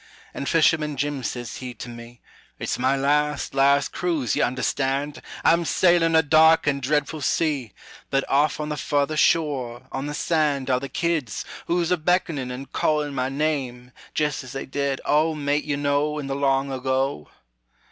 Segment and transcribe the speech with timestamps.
[0.33, 2.21] And fisherman Jim sez he to me,
[2.57, 7.73] "It's my last, last cruise, you understand, I'm sailin' a dark and dreadful sea,
[8.09, 12.49] But off on the further shore, on the sand, Are the kids, who's a beck'nin'
[12.49, 16.71] and callin' my name Jess as they did, oh, mate, you know, In the long
[16.71, 17.29] ago."